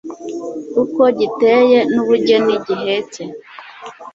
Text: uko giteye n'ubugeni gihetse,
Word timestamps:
uko 0.83 1.01
giteye 1.19 1.79
n'ubugeni 1.91 2.53
gihetse, 2.65 3.21